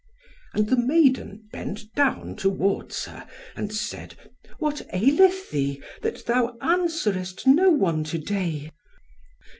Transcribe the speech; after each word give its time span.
And 0.55 0.67
the 0.67 0.77
maiden 0.77 1.47
bent 1.53 1.93
down 1.95 2.35
towards 2.35 3.05
her, 3.05 3.27
and 3.55 3.71
said, 3.71 4.15
"What 4.57 4.81
aileth 4.91 5.51
thee, 5.51 5.79
that 6.01 6.25
thou 6.25 6.57
answerest 6.59 7.45
no 7.45 7.69
one 7.69 8.03
to 8.05 8.17
day?" 8.17 8.71